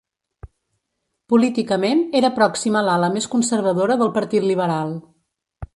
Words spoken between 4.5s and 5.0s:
liberal.